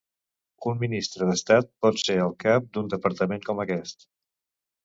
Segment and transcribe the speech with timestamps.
[0.71, 4.09] Un ministre d'estat pot ser el cap d'un departament com aquest.